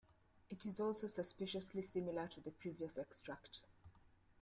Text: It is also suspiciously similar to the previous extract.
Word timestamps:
It 0.49 0.65
is 0.65 0.79
also 0.79 1.05
suspiciously 1.05 1.83
similar 1.83 2.27
to 2.29 2.41
the 2.41 2.49
previous 2.49 2.97
extract. 2.97 3.59